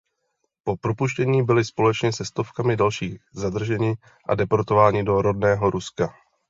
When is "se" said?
2.13-2.25